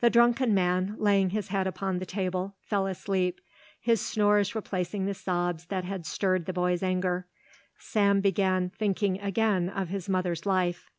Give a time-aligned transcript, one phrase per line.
[0.00, 3.40] The drunken man, laying his head upon the table, fell asleep,
[3.80, 7.28] his snores replacing the sobs that had stirred the boy's anger.
[7.78, 10.90] Sam began thinking again of his mother's life.